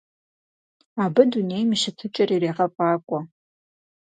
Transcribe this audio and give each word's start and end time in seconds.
Абы 1.03 1.23
дунейм 1.31 1.69
и 1.75 1.77
щытыкӀэр 1.81 2.29
ирегъэфӀакӀуэ. 2.35 3.19